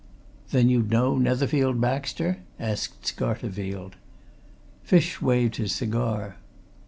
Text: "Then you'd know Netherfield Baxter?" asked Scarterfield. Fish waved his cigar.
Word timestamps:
"Then 0.49 0.67
you'd 0.67 0.89
know 0.89 1.19
Netherfield 1.19 1.79
Baxter?" 1.79 2.39
asked 2.59 3.03
Scarterfield. 3.03 3.97
Fish 4.83 5.21
waved 5.21 5.57
his 5.57 5.73
cigar. 5.73 6.37